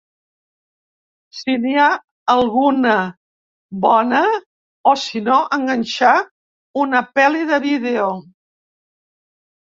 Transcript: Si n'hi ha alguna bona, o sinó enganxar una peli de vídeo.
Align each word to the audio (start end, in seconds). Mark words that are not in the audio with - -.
Si 1.39 1.55
n'hi 1.63 1.73
ha 1.81 1.89
alguna 2.33 2.95
bona, 3.83 4.21
o 4.91 4.93
sinó 5.01 5.35
enganxar 5.57 6.15
una 6.85 7.03
peli 7.19 7.43
de 7.51 7.61
vídeo. 7.67 8.09